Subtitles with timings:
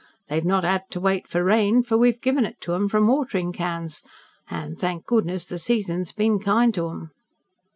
[0.29, 3.53] They've not had to wait for rain, for we've given it to 'em from watering
[3.53, 4.01] cans,
[4.49, 7.11] and, thank goodness, the season's been kind to 'em."